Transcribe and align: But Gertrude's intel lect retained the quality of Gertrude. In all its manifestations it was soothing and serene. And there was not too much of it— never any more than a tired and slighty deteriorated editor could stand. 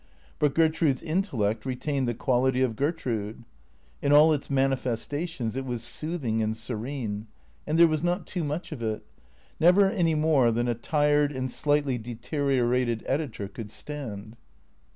But 0.39 0.55
Gertrude's 0.55 1.03
intel 1.03 1.37
lect 1.41 1.63
retained 1.63 2.07
the 2.07 2.15
quality 2.15 2.63
of 2.63 2.75
Gertrude. 2.75 3.43
In 4.01 4.11
all 4.11 4.33
its 4.33 4.49
manifestations 4.49 5.55
it 5.55 5.63
was 5.63 5.83
soothing 5.83 6.41
and 6.41 6.57
serene. 6.57 7.27
And 7.67 7.77
there 7.77 7.85
was 7.87 8.01
not 8.01 8.25
too 8.25 8.43
much 8.43 8.71
of 8.71 8.81
it— 8.81 9.05
never 9.59 9.91
any 9.91 10.15
more 10.15 10.49
than 10.49 10.67
a 10.67 10.73
tired 10.73 11.31
and 11.31 11.49
slighty 11.49 12.01
deteriorated 12.01 13.03
editor 13.05 13.47
could 13.47 13.69
stand. 13.69 14.37